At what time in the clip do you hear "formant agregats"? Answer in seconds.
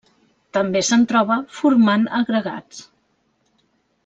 1.59-2.81